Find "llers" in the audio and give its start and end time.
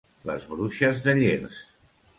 1.21-1.63